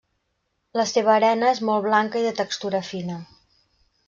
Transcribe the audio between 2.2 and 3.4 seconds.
i de textura fina.